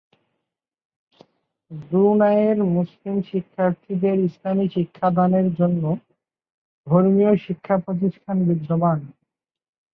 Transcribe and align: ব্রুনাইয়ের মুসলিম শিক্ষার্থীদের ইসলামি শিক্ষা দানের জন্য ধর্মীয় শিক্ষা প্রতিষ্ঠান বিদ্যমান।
ব্রুনাইয়ের 1.71 2.59
মুসলিম 2.75 3.15
শিক্ষার্থীদের 3.31 4.17
ইসলামি 4.19 4.65
শিক্ষা 4.75 5.07
দানের 5.17 5.47
জন্য 5.59 5.83
ধর্মীয় 6.87 7.33
শিক্ষা 7.45 7.75
প্রতিষ্ঠান 7.85 8.37
বিদ্যমান। 8.47 8.99